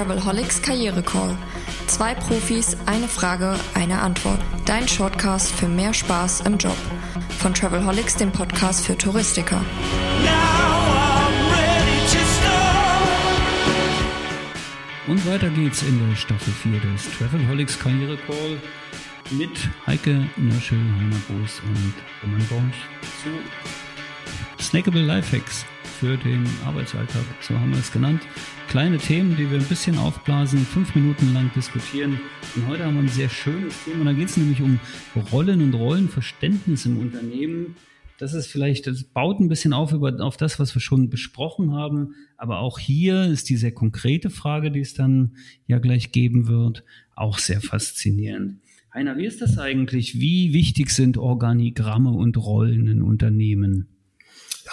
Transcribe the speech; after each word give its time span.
Travelholics 0.00 0.62
Karriere 0.62 1.02
Call. 1.02 1.36
Zwei 1.86 2.14
Profis, 2.14 2.74
eine 2.86 3.06
Frage, 3.06 3.54
eine 3.74 4.00
Antwort. 4.00 4.40
Dein 4.64 4.88
Shortcast 4.88 5.54
für 5.54 5.68
mehr 5.68 5.92
Spaß 5.92 6.40
im 6.46 6.56
Job. 6.56 6.76
Von 7.38 7.52
Travelholics, 7.52 8.16
dem 8.16 8.32
Podcast 8.32 8.86
für 8.86 8.96
Touristiker. 8.96 9.60
Und 15.06 15.26
weiter 15.26 15.50
geht's 15.50 15.82
in 15.82 16.08
der 16.08 16.16
Staffel 16.16 16.54
4 16.54 16.80
des 16.80 17.18
Travelholics 17.18 17.78
Karriere 17.78 18.16
Call 18.26 18.58
mit 19.32 19.68
Heike 19.86 20.30
Nörschel, 20.36 20.78
Heiner 20.78 21.20
Boos 21.28 21.60
und 21.66 21.92
Roman 22.22 22.46
Borch 22.48 22.86
zu 23.22 24.64
Snackable 24.64 25.02
Lifehacks 25.02 25.66
für 26.00 26.16
den 26.16 26.46
Arbeitsalltag, 26.64 27.22
so 27.42 27.54
haben 27.60 27.72
wir 27.72 27.78
es 27.78 27.92
genannt. 27.92 28.22
Kleine 28.68 28.96
Themen, 28.96 29.36
die 29.36 29.50
wir 29.50 29.58
ein 29.58 29.66
bisschen 29.66 29.98
aufblasen, 29.98 30.60
fünf 30.60 30.94
Minuten 30.94 31.34
lang 31.34 31.50
diskutieren. 31.54 32.18
Und 32.56 32.68
heute 32.68 32.86
haben 32.86 32.94
wir 32.94 33.02
ein 33.02 33.08
sehr 33.08 33.28
schönes 33.28 33.74
Thema. 33.84 34.06
Da 34.06 34.14
geht 34.14 34.30
es 34.30 34.38
nämlich 34.38 34.62
um 34.62 34.80
Rollen 35.30 35.60
und 35.60 35.74
Rollenverständnis 35.74 36.86
im 36.86 36.96
Unternehmen. 36.96 37.76
Das 38.16 38.32
ist 38.32 38.46
vielleicht, 38.46 38.86
das 38.86 39.04
baut 39.04 39.40
ein 39.40 39.48
bisschen 39.48 39.74
auf 39.74 39.92
über, 39.92 40.18
auf 40.24 40.38
das, 40.38 40.58
was 40.58 40.74
wir 40.74 40.80
schon 40.80 41.10
besprochen 41.10 41.74
haben. 41.74 42.14
Aber 42.38 42.60
auch 42.60 42.78
hier 42.78 43.26
ist 43.26 43.50
die 43.50 43.58
sehr 43.58 43.72
konkrete 43.72 44.30
Frage, 44.30 44.70
die 44.70 44.80
es 44.80 44.94
dann 44.94 45.36
ja 45.66 45.80
gleich 45.80 46.12
geben 46.12 46.48
wird, 46.48 46.82
auch 47.14 47.36
sehr 47.36 47.60
faszinierend. 47.60 48.56
Heiner, 48.94 49.18
wie 49.18 49.26
ist 49.26 49.42
das 49.42 49.58
eigentlich? 49.58 50.18
Wie 50.18 50.54
wichtig 50.54 50.88
sind 50.88 51.18
Organigramme 51.18 52.10
und 52.10 52.38
Rollen 52.38 52.86
in 52.86 53.02
Unternehmen? 53.02 53.99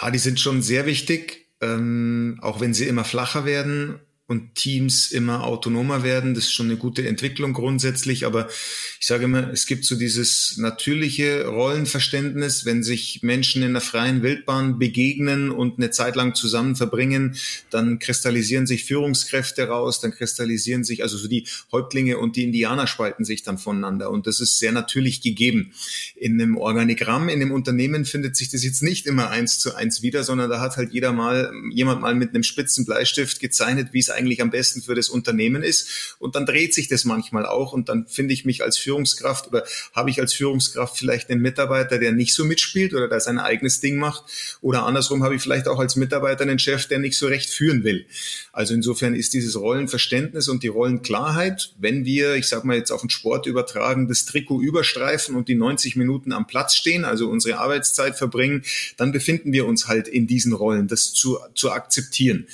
Ja, 0.00 0.10
die 0.10 0.18
sind 0.18 0.40
schon 0.40 0.62
sehr 0.62 0.86
wichtig, 0.86 1.48
ähm, 1.60 2.38
auch 2.40 2.60
wenn 2.60 2.74
sie 2.74 2.86
immer 2.86 3.04
flacher 3.04 3.44
werden 3.44 4.00
und 4.28 4.54
Teams 4.54 5.10
immer 5.10 5.44
autonomer 5.44 6.02
werden. 6.02 6.34
Das 6.34 6.44
ist 6.44 6.52
schon 6.52 6.66
eine 6.66 6.76
gute 6.76 7.08
Entwicklung 7.08 7.54
grundsätzlich. 7.54 8.26
Aber 8.26 8.46
ich 9.00 9.06
sage 9.06 9.24
immer, 9.24 9.50
es 9.50 9.64
gibt 9.64 9.86
so 9.86 9.96
dieses 9.96 10.58
natürliche 10.58 11.46
Rollenverständnis, 11.46 12.66
wenn 12.66 12.82
sich 12.82 13.20
Menschen 13.22 13.62
in 13.62 13.72
der 13.72 13.80
freien 13.80 14.22
Wildbahn 14.22 14.78
begegnen 14.78 15.50
und 15.50 15.78
eine 15.78 15.90
Zeit 15.90 16.14
lang 16.14 16.34
zusammen 16.34 16.76
verbringen, 16.76 17.36
dann 17.70 17.98
kristallisieren 17.98 18.66
sich 18.66 18.84
Führungskräfte 18.84 19.66
raus, 19.66 20.00
dann 20.00 20.10
kristallisieren 20.10 20.84
sich, 20.84 21.02
also 21.02 21.16
so 21.16 21.26
die 21.26 21.46
Häuptlinge 21.72 22.18
und 22.18 22.36
die 22.36 22.44
Indianer 22.44 22.86
spalten 22.86 23.24
sich 23.24 23.44
dann 23.44 23.56
voneinander. 23.56 24.10
Und 24.10 24.26
das 24.26 24.40
ist 24.40 24.58
sehr 24.58 24.72
natürlich 24.72 25.22
gegeben. 25.22 25.72
In 26.16 26.38
einem 26.38 26.58
Organigramm, 26.58 27.30
in 27.30 27.40
einem 27.40 27.52
Unternehmen 27.52 28.04
findet 28.04 28.36
sich 28.36 28.50
das 28.50 28.62
jetzt 28.62 28.82
nicht 28.82 29.06
immer 29.06 29.30
eins 29.30 29.58
zu 29.58 29.74
eins 29.74 30.02
wieder, 30.02 30.22
sondern 30.22 30.50
da 30.50 30.60
hat 30.60 30.76
halt 30.76 30.92
jeder 30.92 31.14
mal, 31.14 31.50
jemand 31.72 32.02
mal 32.02 32.14
mit 32.14 32.34
einem 32.34 32.42
spitzen 32.42 32.84
Bleistift 32.84 33.40
gezeichnet, 33.40 33.94
wie 33.94 34.00
es 34.00 34.17
eigentlich 34.18 34.42
am 34.42 34.50
besten 34.50 34.82
für 34.82 34.94
das 34.94 35.08
Unternehmen 35.08 35.62
ist. 35.62 36.16
Und 36.18 36.34
dann 36.34 36.46
dreht 36.46 36.74
sich 36.74 36.88
das 36.88 37.04
manchmal 37.04 37.46
auch 37.46 37.72
und 37.72 37.88
dann 37.88 38.06
finde 38.06 38.34
ich 38.34 38.44
mich 38.44 38.62
als 38.62 38.76
Führungskraft 38.76 39.46
oder 39.46 39.64
habe 39.94 40.10
ich 40.10 40.20
als 40.20 40.32
Führungskraft 40.34 40.98
vielleicht 40.98 41.30
einen 41.30 41.40
Mitarbeiter, 41.40 41.98
der 41.98 42.12
nicht 42.12 42.34
so 42.34 42.44
mitspielt 42.44 42.94
oder 42.94 43.08
der 43.08 43.20
sein 43.20 43.38
eigenes 43.38 43.80
Ding 43.80 43.96
macht. 43.96 44.24
Oder 44.60 44.84
andersrum 44.84 45.22
habe 45.22 45.36
ich 45.36 45.42
vielleicht 45.42 45.68
auch 45.68 45.78
als 45.78 45.96
Mitarbeiter 45.96 46.42
einen 46.42 46.58
Chef, 46.58 46.86
der 46.86 46.98
nicht 46.98 47.16
so 47.16 47.26
recht 47.26 47.50
führen 47.50 47.84
will. 47.84 48.06
Also 48.52 48.74
insofern 48.74 49.14
ist 49.14 49.34
dieses 49.34 49.56
Rollenverständnis 49.56 50.48
und 50.48 50.62
die 50.62 50.68
Rollenklarheit, 50.68 51.74
wenn 51.78 52.04
wir, 52.04 52.34
ich 52.34 52.48
sage 52.48 52.66
mal 52.66 52.76
jetzt 52.76 52.90
auf 52.90 53.02
den 53.02 53.10
Sport 53.10 53.46
übertragen, 53.46 54.08
das 54.08 54.24
Trikot 54.24 54.60
überstreifen 54.60 55.34
und 55.36 55.48
die 55.48 55.54
90 55.54 55.96
Minuten 55.96 56.32
am 56.32 56.46
Platz 56.46 56.74
stehen, 56.74 57.04
also 57.04 57.28
unsere 57.28 57.58
Arbeitszeit 57.58 58.16
verbringen, 58.16 58.64
dann 58.96 59.12
befinden 59.12 59.52
wir 59.52 59.66
uns 59.66 59.86
halt 59.86 60.08
in 60.08 60.26
diesen 60.26 60.52
Rollen, 60.52 60.88
das 60.88 61.12
zu, 61.12 61.38
zu 61.54 61.70
akzeptieren. 61.70 62.46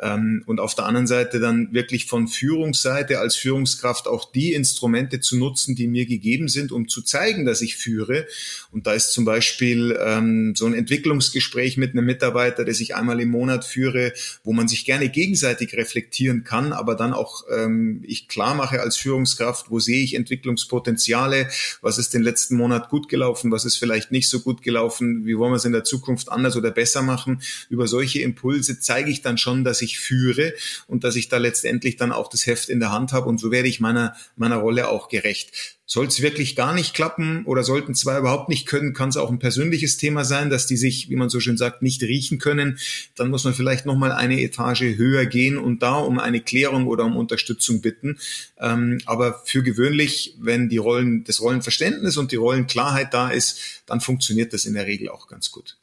Ähm, 0.00 0.42
und 0.46 0.60
auf 0.60 0.74
der 0.74 0.84
anderen 0.86 1.05
Seite 1.06 1.40
dann 1.40 1.72
wirklich 1.72 2.06
von 2.06 2.28
Führungsseite 2.28 3.18
als 3.18 3.34
Führungskraft 3.34 4.06
auch 4.06 4.30
die 4.30 4.52
Instrumente 4.52 5.20
zu 5.20 5.36
nutzen, 5.36 5.74
die 5.74 5.88
mir 5.88 6.06
gegeben 6.06 6.48
sind, 6.48 6.70
um 6.70 6.88
zu 6.88 7.02
zeigen, 7.02 7.46
dass 7.46 7.62
ich 7.62 7.76
führe. 7.76 8.26
Und 8.70 8.86
da 8.86 8.92
ist 8.92 9.12
zum 9.12 9.24
Beispiel 9.24 9.98
ähm, 10.00 10.54
so 10.54 10.66
ein 10.66 10.74
Entwicklungsgespräch 10.74 11.76
mit 11.78 11.92
einem 11.92 12.04
Mitarbeiter, 12.04 12.64
das 12.64 12.80
ich 12.80 12.94
einmal 12.94 13.20
im 13.20 13.30
Monat 13.30 13.64
führe, 13.64 14.12
wo 14.44 14.52
man 14.52 14.68
sich 14.68 14.84
gerne 14.84 15.08
gegenseitig 15.08 15.74
reflektieren 15.74 16.44
kann, 16.44 16.72
aber 16.74 16.94
dann 16.94 17.14
auch 17.14 17.44
ähm, 17.50 18.02
ich 18.06 18.28
klar 18.28 18.54
mache 18.54 18.80
als 18.80 18.96
Führungskraft, 18.96 19.70
wo 19.70 19.80
sehe 19.80 20.02
ich 20.02 20.14
Entwicklungspotenziale, 20.14 21.48
was 21.80 21.96
ist 21.96 22.12
den 22.12 22.22
letzten 22.22 22.56
Monat 22.56 22.90
gut 22.90 23.08
gelaufen, 23.08 23.50
was 23.50 23.64
ist 23.64 23.76
vielleicht 23.76 24.12
nicht 24.12 24.28
so 24.28 24.40
gut 24.40 24.62
gelaufen, 24.62 25.24
wie 25.24 25.38
wollen 25.38 25.52
wir 25.52 25.56
es 25.56 25.64
in 25.64 25.72
der 25.72 25.84
Zukunft 25.84 26.30
anders 26.30 26.56
oder 26.56 26.70
besser 26.70 27.00
machen. 27.00 27.40
Über 27.70 27.88
solche 27.88 28.20
Impulse 28.20 28.78
zeige 28.78 29.10
ich 29.10 29.22
dann 29.22 29.38
schon, 29.38 29.64
dass 29.64 29.80
ich 29.82 29.86
ich 29.86 29.98
führe 29.98 30.52
und 30.86 30.95
dass 31.00 31.16
ich 31.16 31.28
da 31.28 31.38
letztendlich 31.38 31.96
dann 31.96 32.12
auch 32.12 32.28
das 32.28 32.46
Heft 32.46 32.68
in 32.68 32.80
der 32.80 32.92
Hand 32.92 33.12
habe 33.12 33.28
und 33.28 33.38
so 33.38 33.50
werde 33.50 33.68
ich 33.68 33.80
meiner, 33.80 34.14
meiner 34.36 34.56
Rolle 34.56 34.88
auch 34.88 35.08
gerecht. 35.08 35.76
Soll 35.88 36.06
es 36.06 36.20
wirklich 36.20 36.56
gar 36.56 36.74
nicht 36.74 36.94
klappen 36.94 37.44
oder 37.44 37.62
sollten 37.62 37.94
zwei 37.94 38.18
überhaupt 38.18 38.48
nicht 38.48 38.66
können, 38.66 38.92
kann 38.92 39.08
es 39.08 39.16
auch 39.16 39.30
ein 39.30 39.38
persönliches 39.38 39.96
Thema 39.96 40.24
sein, 40.24 40.50
dass 40.50 40.66
die 40.66 40.76
sich, 40.76 41.10
wie 41.10 41.16
man 41.16 41.28
so 41.28 41.38
schön 41.38 41.56
sagt, 41.56 41.80
nicht 41.80 42.02
riechen 42.02 42.38
können. 42.38 42.78
Dann 43.14 43.30
muss 43.30 43.44
man 43.44 43.54
vielleicht 43.54 43.86
nochmal 43.86 44.10
eine 44.10 44.40
Etage 44.40 44.96
höher 44.96 45.26
gehen 45.26 45.56
und 45.58 45.82
da 45.82 45.94
um 45.94 46.18
eine 46.18 46.40
Klärung 46.40 46.88
oder 46.88 47.04
um 47.04 47.16
Unterstützung 47.16 47.82
bitten. 47.82 48.18
Ähm, 48.58 48.98
aber 49.06 49.42
für 49.44 49.62
gewöhnlich, 49.62 50.34
wenn 50.40 50.68
die 50.68 50.78
Rollen, 50.78 51.22
das 51.22 51.40
Rollenverständnis 51.40 52.16
und 52.16 52.32
die 52.32 52.36
Rollenklarheit 52.36 53.14
da 53.14 53.30
ist, 53.30 53.82
dann 53.86 54.00
funktioniert 54.00 54.52
das 54.52 54.66
in 54.66 54.74
der 54.74 54.88
Regel 54.88 55.08
auch 55.08 55.28
ganz 55.28 55.52
gut. 55.52 55.76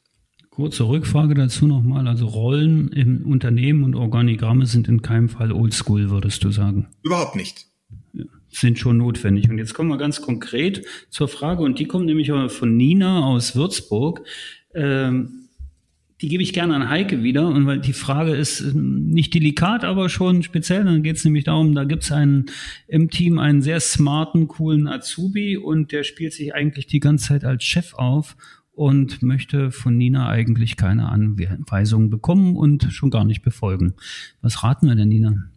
Kurze 0.54 0.86
Rückfrage 0.86 1.34
dazu 1.34 1.66
nochmal. 1.66 2.06
Also 2.06 2.26
Rollen 2.26 2.92
im 2.92 3.26
Unternehmen 3.26 3.82
und 3.82 3.96
Organigramme 3.96 4.66
sind 4.66 4.86
in 4.86 5.02
keinem 5.02 5.28
Fall 5.28 5.50
oldschool, 5.50 6.10
würdest 6.10 6.44
du 6.44 6.52
sagen? 6.52 6.86
Überhaupt 7.02 7.34
nicht. 7.34 7.66
Sind 8.50 8.78
schon 8.78 8.98
notwendig. 8.98 9.50
Und 9.50 9.58
jetzt 9.58 9.74
kommen 9.74 9.88
wir 9.88 9.98
ganz 9.98 10.22
konkret 10.22 10.86
zur 11.10 11.26
Frage, 11.26 11.64
und 11.64 11.80
die 11.80 11.86
kommt 11.86 12.06
nämlich 12.06 12.30
von 12.30 12.76
Nina 12.76 13.24
aus 13.24 13.56
Würzburg. 13.56 14.22
Ähm, 14.74 15.48
die 16.20 16.28
gebe 16.28 16.44
ich 16.44 16.52
gerne 16.52 16.76
an 16.76 16.88
Heike 16.88 17.24
wieder. 17.24 17.48
Und 17.48 17.66
weil 17.66 17.80
die 17.80 17.92
Frage 17.92 18.36
ist 18.36 18.60
ähm, 18.60 19.08
nicht 19.08 19.34
delikat, 19.34 19.82
aber 19.82 20.08
schon 20.08 20.44
speziell. 20.44 20.84
Dann 20.84 21.02
geht 21.02 21.16
es 21.16 21.24
nämlich 21.24 21.42
darum, 21.42 21.74
da 21.74 21.82
gibt 21.82 22.04
es 22.04 22.12
einen 22.12 22.46
im 22.86 23.10
Team 23.10 23.40
einen 23.40 23.60
sehr 23.60 23.80
smarten, 23.80 24.46
coolen 24.46 24.86
Azubi 24.86 25.56
und 25.56 25.90
der 25.90 26.04
spielt 26.04 26.32
sich 26.32 26.54
eigentlich 26.54 26.86
die 26.86 27.00
ganze 27.00 27.26
Zeit 27.26 27.44
als 27.44 27.64
Chef 27.64 27.94
auf 27.94 28.36
und 28.74 29.22
möchte 29.22 29.70
von 29.70 29.96
Nina 29.96 30.28
eigentlich 30.28 30.76
keine 30.76 31.08
Anweisungen 31.08 32.10
bekommen 32.10 32.56
und 32.56 32.88
schon 32.90 33.10
gar 33.10 33.24
nicht 33.24 33.42
befolgen. 33.42 33.94
Was 34.42 34.62
raten 34.62 34.88
wir 34.88 34.94
denn, 34.96 35.08
Nina? 35.08 35.50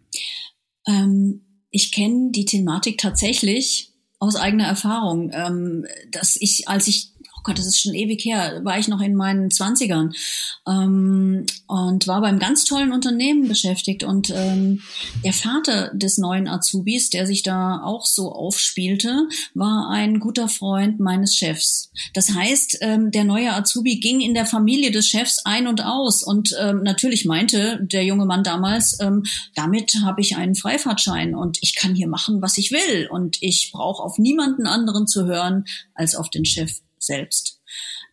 Ähm, 0.88 1.42
ich 1.70 1.92
kenne 1.92 2.32
die 2.32 2.46
Thematik 2.46 2.98
tatsächlich 2.98 3.94
aus 4.20 4.36
eigener 4.36 4.66
Erfahrung, 4.66 5.32
ähm, 5.34 5.86
dass 6.12 6.38
ich, 6.40 6.68
als 6.68 6.88
ich 6.88 7.14
Gott, 7.48 7.58
das 7.58 7.66
ist 7.66 7.80
schon 7.80 7.94
ewig 7.94 8.26
her, 8.26 8.60
war 8.64 8.78
ich 8.78 8.90
noch 8.90 9.00
in 9.00 9.16
meinen 9.16 9.50
Zwanzigern 9.52 10.14
ähm, 10.68 11.46
und 11.66 12.06
war 12.06 12.20
beim 12.20 12.40
ganz 12.40 12.66
tollen 12.66 12.92
Unternehmen 12.92 13.48
beschäftigt. 13.48 14.04
Und 14.04 14.34
ähm, 14.36 14.82
der 15.24 15.32
Vater 15.32 15.92
des 15.94 16.18
neuen 16.18 16.50
Azubis, 16.50 17.10
der 17.10 17.26
sich 17.26 17.44
da 17.44 17.82
auch 17.82 18.06
so 18.06 18.34
aufspielte, 18.34 19.30
war 19.54 19.90
ein 19.90 20.20
guter 20.20 20.50
Freund 20.50 21.00
meines 21.00 21.38
Chefs. 21.38 21.90
Das 22.14 22.34
heißt, 22.34 22.80
ähm, 22.82 23.12
der 23.12 23.24
neue 23.24 23.54
Azubi 23.54 24.02
ging 24.02 24.20
in 24.20 24.34
der 24.34 24.46
Familie 24.46 24.92
des 24.92 25.08
Chefs 25.08 25.40
ein 25.46 25.68
und 25.68 25.82
aus. 25.82 26.24
Und 26.24 26.54
ähm, 26.60 26.84
natürlich 26.84 27.24
meinte 27.24 27.80
der 27.82 28.04
junge 28.04 28.26
Mann 28.26 28.44
damals, 28.44 29.00
ähm, 29.00 29.24
damit 29.56 29.96
habe 30.04 30.20
ich 30.20 30.36
einen 30.36 30.56
Freifahrtschein 30.56 31.34
und 31.34 31.60
ich 31.62 31.76
kann 31.76 31.96
hier 31.96 32.10
machen, 32.10 32.42
was 32.42 32.58
ich 32.58 32.72
will. 32.72 33.08
Und 33.10 33.38
ich 33.40 33.72
brauche 33.72 34.04
auf 34.04 34.18
niemanden 34.18 34.68
anderen 34.68 35.08
zu 35.08 35.26
hören 35.26 35.64
als 35.96 36.14
auf 36.14 36.30
den 36.30 36.44
Chef 36.44 36.82
selbst. 37.00 37.60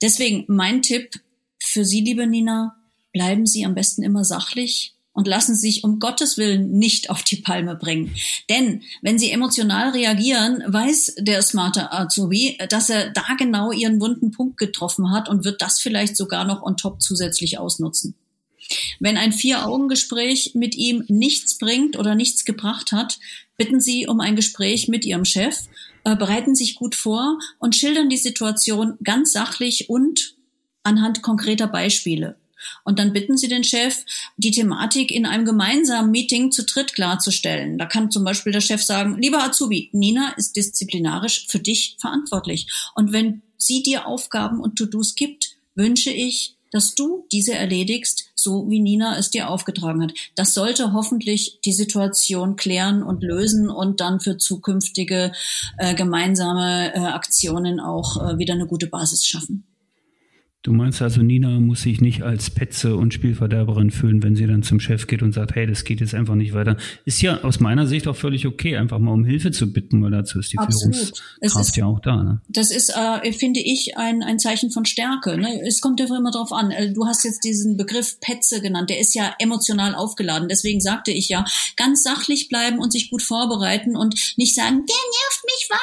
Deswegen 0.02 0.44
mein 0.48 0.82
Tipp 0.82 1.20
für 1.62 1.84
Sie, 1.84 2.00
liebe 2.00 2.26
Nina, 2.26 2.76
bleiben 3.12 3.46
Sie 3.46 3.64
am 3.64 3.74
besten 3.74 4.02
immer 4.02 4.24
sachlich 4.24 4.94
und 5.14 5.28
lassen 5.28 5.54
sich 5.54 5.84
um 5.84 6.00
Gottes 6.00 6.36
Willen 6.36 6.72
nicht 6.72 7.08
auf 7.08 7.22
die 7.22 7.36
Palme 7.36 7.76
bringen. 7.76 8.14
Denn 8.50 8.82
wenn 9.00 9.18
Sie 9.18 9.30
emotional 9.30 9.90
reagieren, 9.90 10.62
weiß 10.66 11.16
der 11.18 11.40
smarte 11.40 11.92
Azubi, 11.92 12.58
dass 12.68 12.90
er 12.90 13.10
da 13.10 13.24
genau 13.38 13.70
Ihren 13.72 14.00
wunden 14.00 14.32
Punkt 14.32 14.58
getroffen 14.58 15.12
hat 15.12 15.28
und 15.28 15.44
wird 15.44 15.62
das 15.62 15.80
vielleicht 15.80 16.16
sogar 16.16 16.44
noch 16.44 16.62
on 16.62 16.76
top 16.76 17.00
zusätzlich 17.00 17.58
ausnutzen. 17.58 18.14
Wenn 18.98 19.16
ein 19.16 19.32
Vier-Augen-Gespräch 19.32 20.52
mit 20.54 20.74
ihm 20.74 21.04
nichts 21.08 21.58
bringt 21.58 21.96
oder 21.96 22.14
nichts 22.14 22.44
gebracht 22.44 22.92
hat, 22.92 23.18
bitten 23.56 23.80
Sie 23.80 24.06
um 24.06 24.20
ein 24.20 24.36
Gespräch 24.36 24.88
mit 24.88 25.04
Ihrem 25.04 25.24
Chef 25.24 25.56
äh, 26.04 26.16
bereiten 26.16 26.54
sich 26.54 26.76
gut 26.76 26.94
vor 26.94 27.38
und 27.58 27.74
schildern 27.74 28.08
die 28.08 28.16
Situation 28.16 28.98
ganz 29.02 29.32
sachlich 29.32 29.90
und 29.90 30.36
anhand 30.82 31.22
konkreter 31.22 31.66
Beispiele. 31.66 32.36
Und 32.84 32.98
dann 32.98 33.12
bitten 33.12 33.36
Sie 33.36 33.48
den 33.48 33.64
Chef, 33.64 34.04
die 34.36 34.50
Thematik 34.50 35.10
in 35.10 35.26
einem 35.26 35.44
gemeinsamen 35.44 36.10
Meeting 36.10 36.50
zu 36.50 36.64
dritt 36.64 36.94
klarzustellen. 36.94 37.78
Da 37.78 37.86
kann 37.86 38.10
zum 38.10 38.24
Beispiel 38.24 38.52
der 38.52 38.60
Chef 38.60 38.82
sagen, 38.82 39.18
lieber 39.20 39.42
Azubi, 39.42 39.90
Nina 39.92 40.32
ist 40.36 40.56
disziplinarisch 40.56 41.46
für 41.48 41.58
dich 41.58 41.96
verantwortlich. 42.00 42.66
Und 42.94 43.12
wenn 43.12 43.42
sie 43.56 43.82
dir 43.82 44.06
Aufgaben 44.06 44.60
und 44.60 44.76
To-Dos 44.76 45.14
gibt, 45.14 45.56
wünsche 45.74 46.10
ich, 46.10 46.56
dass 46.74 46.96
du 46.96 47.24
diese 47.30 47.54
erledigst, 47.54 48.32
so 48.34 48.68
wie 48.68 48.80
Nina 48.80 49.16
es 49.16 49.30
dir 49.30 49.48
aufgetragen 49.48 50.02
hat. 50.02 50.12
Das 50.34 50.54
sollte 50.54 50.92
hoffentlich 50.92 51.60
die 51.64 51.72
Situation 51.72 52.56
klären 52.56 53.04
und 53.04 53.22
lösen 53.22 53.70
und 53.70 54.00
dann 54.00 54.18
für 54.18 54.38
zukünftige 54.38 55.30
äh, 55.78 55.94
gemeinsame 55.94 56.92
äh, 56.92 56.98
Aktionen 56.98 57.78
auch 57.78 58.16
äh, 58.20 58.38
wieder 58.38 58.54
eine 58.54 58.66
gute 58.66 58.88
Basis 58.88 59.24
schaffen. 59.24 59.64
Du 60.64 60.72
meinst 60.72 61.02
also, 61.02 61.20
Nina 61.20 61.60
muss 61.60 61.82
sich 61.82 62.00
nicht 62.00 62.22
als 62.22 62.48
Petze 62.48 62.96
und 62.96 63.12
Spielverderberin 63.12 63.90
fühlen, 63.90 64.22
wenn 64.22 64.34
sie 64.34 64.46
dann 64.46 64.62
zum 64.62 64.80
Chef 64.80 65.06
geht 65.06 65.22
und 65.22 65.34
sagt, 65.34 65.54
hey, 65.54 65.66
das 65.66 65.84
geht 65.84 66.00
jetzt 66.00 66.14
einfach 66.14 66.36
nicht 66.36 66.54
weiter. 66.54 66.78
Ist 67.04 67.20
ja 67.20 67.44
aus 67.44 67.60
meiner 67.60 67.86
Sicht 67.86 68.08
auch 68.08 68.16
völlig 68.16 68.46
okay, 68.46 68.78
einfach 68.78 68.98
mal 68.98 69.12
um 69.12 69.26
Hilfe 69.26 69.50
zu 69.50 69.70
bitten, 69.70 70.02
weil 70.02 70.10
dazu 70.10 70.38
ist 70.38 70.54
die 70.54 70.58
Absolut. 70.58 70.94
Führungskraft 70.94 71.68
ist, 71.68 71.76
ja 71.76 71.84
auch 71.84 72.00
da. 72.00 72.22
Ne? 72.22 72.40
Das 72.48 72.70
ist, 72.70 72.88
äh, 72.96 73.30
finde 73.32 73.60
ich, 73.60 73.98
ein, 73.98 74.22
ein 74.22 74.38
Zeichen 74.38 74.70
von 74.70 74.86
Stärke. 74.86 75.36
Ne? 75.36 75.60
Es 75.66 75.82
kommt 75.82 76.00
einfach 76.00 76.16
immer 76.16 76.30
drauf 76.30 76.50
an. 76.50 76.70
Äh, 76.70 76.94
du 76.94 77.04
hast 77.04 77.24
jetzt 77.24 77.44
diesen 77.44 77.76
Begriff 77.76 78.18
Petze 78.20 78.62
genannt, 78.62 78.88
der 78.88 79.00
ist 79.00 79.14
ja 79.14 79.34
emotional 79.38 79.94
aufgeladen. 79.94 80.48
Deswegen 80.48 80.80
sagte 80.80 81.10
ich 81.10 81.28
ja, 81.28 81.44
ganz 81.76 82.02
sachlich 82.02 82.48
bleiben 82.48 82.78
und 82.78 82.90
sich 82.90 83.10
gut 83.10 83.20
vorbereiten 83.20 83.96
und 83.96 84.14
nicht 84.38 84.54
sagen, 84.54 84.76
der 84.76 84.96
nervt 84.96 85.44
mich, 85.44 85.68
weil, 85.68 85.78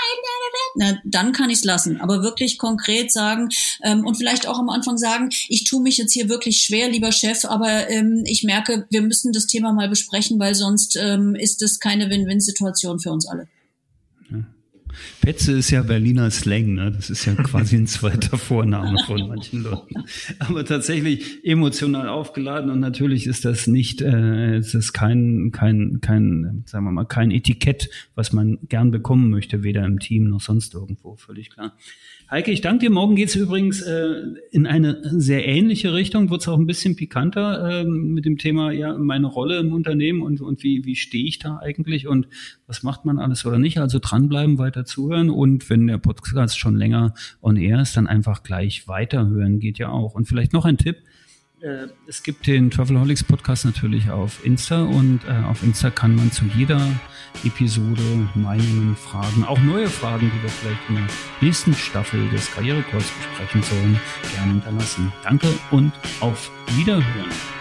na, 0.74 1.00
dann 1.06 1.34
kann 1.34 1.52
ich 1.52 1.60
es 1.60 1.66
lassen. 1.66 2.02
Aber 2.02 2.24
wirklich 2.24 2.58
konkret 2.58 3.12
sagen 3.12 3.50
ähm, 3.84 4.08
und 4.08 4.16
vielleicht 4.16 4.48
auch 4.48 4.58
am 4.58 4.71
Anfang 4.72 4.98
sagen, 4.98 5.30
ich 5.48 5.64
tue 5.64 5.82
mich 5.82 5.98
jetzt 5.98 6.14
hier 6.14 6.30
wirklich 6.30 6.60
schwer, 6.60 6.90
lieber 6.90 7.12
Chef, 7.12 7.46
aber 7.46 7.90
ähm, 7.90 8.24
ich 8.26 8.44
merke, 8.44 8.86
wir 8.90 9.02
müssen 9.02 9.32
das 9.32 9.48
Thema 9.48 9.74
mal 9.74 9.90
besprechen, 9.90 10.40
weil 10.40 10.56
sonst 10.56 10.98
ähm, 10.98 11.36
ist 11.36 11.62
es 11.62 11.80
keine 11.80 12.10
Win-Win-Situation 12.10 13.00
für 13.00 13.12
uns 13.12 13.28
alle. 13.28 13.48
Petze 15.22 15.54
ist 15.54 15.72
ja 15.72 15.82
Berliner 15.82 16.30
Slang, 16.32 16.74
ne? 16.74 16.92
Das 16.92 17.10
ist 17.10 17.26
ja 17.26 17.36
quasi 17.36 17.76
ein 17.76 17.88
zweiter 17.88 18.38
Vorname 18.38 18.98
von 19.06 19.28
manchen 19.28 19.64
Leuten. 19.64 20.04
Aber 20.40 20.66
tatsächlich 20.66 21.44
emotional 21.44 22.10
aufgeladen 22.10 22.70
und 22.70 22.80
natürlich 22.80 23.28
ist 23.28 23.46
das 23.46 23.68
nicht, 23.68 24.02
äh, 24.02 24.58
ist 24.58 24.74
das 24.74 24.94
kein, 24.94 25.52
kein, 25.52 26.00
kein, 26.02 26.64
sagen 26.66 26.86
wir 26.86 26.92
mal, 26.92 27.06
kein 27.06 27.32
Etikett, 27.32 27.90
was 28.16 28.34
man 28.34 28.60
gern 28.70 28.92
bekommen 28.92 29.30
möchte, 29.30 29.64
weder 29.64 29.86
im 29.86 30.00
Team 30.00 30.26
noch 30.26 30.42
sonst 30.42 30.74
irgendwo, 30.74 31.16
völlig 31.16 31.50
klar. 31.50 31.76
Heike, 32.32 32.52
ich 32.52 32.62
danke 32.62 32.86
dir. 32.86 32.92
Morgen 32.92 33.18
geht's 33.18 33.36
übrigens 33.36 33.82
äh, 33.82 34.22
in 34.52 34.66
eine 34.66 35.02
sehr 35.04 35.46
ähnliche 35.46 35.94
Richtung, 35.94 36.30
wird's 36.30 36.48
auch 36.48 36.58
ein 36.58 36.66
bisschen 36.66 36.96
pikanter 36.96 37.82
äh, 37.82 37.84
mit 37.84 38.24
dem 38.24 38.38
Thema 38.38 38.72
ja 38.72 38.98
meine 38.98 39.28
Rolle 39.28 39.60
im 39.60 39.74
Unternehmen 39.74 40.22
und, 40.22 40.40
und 40.40 40.64
wie, 40.64 40.86
wie 40.86 40.96
stehe 40.96 41.26
ich 41.26 41.40
da 41.40 41.58
eigentlich 41.58 42.08
und 42.08 42.30
was 42.68 42.84
macht 42.84 43.04
man 43.04 43.20
alles 43.20 43.46
oder 43.46 43.60
nicht. 43.60 43.80
Also 43.80 44.00
dranbleiben, 44.02 44.60
weiter 44.60 44.81
zuhören 44.86 45.30
und 45.30 45.70
wenn 45.70 45.88
der 45.88 45.98
Podcast 45.98 46.58
schon 46.58 46.76
länger 46.76 47.14
on 47.42 47.58
air 47.58 47.82
ist, 47.82 47.98
dann 47.98 48.08
einfach 48.08 48.44
gleich 48.44 48.88
weiterhören, 48.88 49.60
geht 49.60 49.78
ja 49.78 49.90
auch. 49.90 50.16
Und 50.16 50.26
vielleicht 50.26 50.54
noch 50.54 50.66
ein 50.66 50.78
Tipp 50.78 50.98
äh, 51.62 51.88
es 52.08 52.24
gibt 52.24 52.48
den 52.48 52.72
Travelholics 52.72 53.24
Podcast 53.24 53.66
natürlich 53.66 54.10
auf 54.10 54.44
Insta 54.44 54.84
und 54.84 55.22
äh, 55.28 55.46
auf 55.46 55.62
Insta 55.64 55.92
kann 55.92 56.16
man 56.16 56.32
zu 56.32 56.46
jeder 56.46 56.82
Episode 57.44 58.02
Meinungen, 58.36 58.96
Fragen, 58.96 59.44
auch 59.44 59.60
neue 59.60 59.88
Fragen, 59.88 60.32
die 60.36 60.44
wir 60.44 60.50
vielleicht 60.50 60.90
in 60.90 60.96
der 60.96 61.08
nächsten 61.42 61.74
Staffel 61.74 62.28
des 62.30 62.52
Karrierekurs 62.52 63.06
besprechen 63.12 63.64
sollen, 63.64 64.00
gerne 64.34 64.54
hinterlassen. 64.54 65.14
Danke 65.24 65.48
und 65.70 65.92
auf 66.20 66.52
Wiederhören. 66.78 67.61